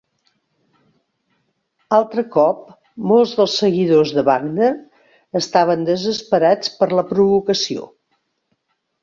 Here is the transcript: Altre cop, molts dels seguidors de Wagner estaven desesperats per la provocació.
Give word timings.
Altre 1.97 2.23
cop, 2.35 2.63
molts 3.11 3.33
dels 3.41 3.59
seguidors 3.65 4.15
de 4.17 4.25
Wagner 4.31 4.71
estaven 5.43 5.85
desesperats 5.91 6.75
per 6.81 6.91
la 6.97 7.07
provocació. 7.13 7.87